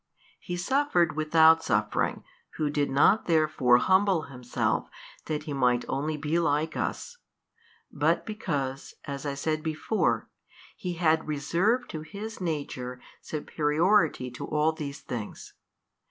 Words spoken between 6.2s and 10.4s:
like us, but because (as I said before)